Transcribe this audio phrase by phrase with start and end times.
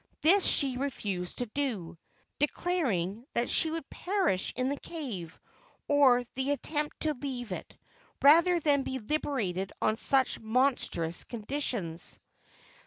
[0.23, 1.95] This she refused to do,
[2.39, 5.39] declaring that she would perish in the cave,
[5.87, 7.77] or the attempt to leave it,
[8.19, 12.19] rather than be liberated on such monstrous conditions.